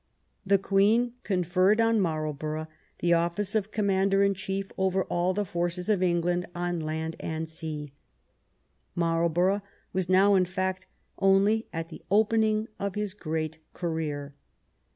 [0.43, 2.67] The Queen conferred on Marlborough
[3.01, 7.47] the office of commander in chief over all the forces of England on land and
[7.47, 7.93] sea.
[8.95, 9.61] Marlbor ough
[9.93, 10.87] was now, in fact,
[11.19, 14.33] only at the opening of his great career.